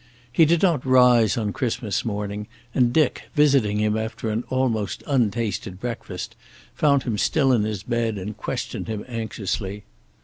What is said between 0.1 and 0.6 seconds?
He